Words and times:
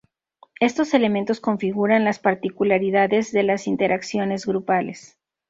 Estos 0.59 0.95
elementos 0.95 1.39
configuran 1.39 2.05
las 2.05 2.17
particularidades 2.17 3.31
de 3.31 3.43
las 3.43 3.67
interacciones 3.67 4.47
grupales. 4.47 5.19